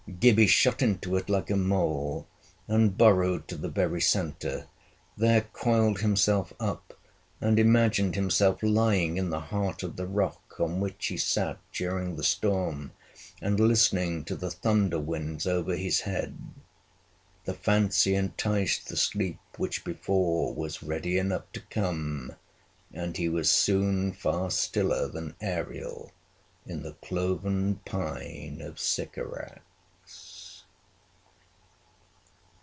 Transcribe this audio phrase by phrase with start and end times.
[0.19, 2.27] Gibbie shot into it like a mole,
[2.67, 4.67] and burrowed to the very centre,
[5.17, 6.93] there coiled himself up,
[7.39, 12.15] and imagined himself lying in the heart of the rock on which he sat during
[12.17, 12.91] the storm,
[13.41, 16.37] and listening to the thunder winds over his head.
[17.45, 22.33] The fancy enticed the sleep which before was ready enough to come,
[22.93, 26.11] and he was soon far stiller than Ariel
[26.67, 29.61] in the cloven pine of Sycorax.